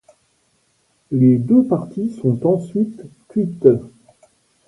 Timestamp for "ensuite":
2.47-3.03